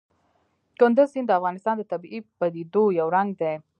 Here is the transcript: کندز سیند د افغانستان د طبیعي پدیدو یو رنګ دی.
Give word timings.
کندز 0.79 1.07
سیند 1.13 1.27
د 1.29 1.31
افغانستان 1.39 1.75
د 1.77 1.83
طبیعي 1.91 2.19
پدیدو 2.39 2.83
یو 2.99 3.07
رنګ 3.15 3.29
دی. 3.41 3.53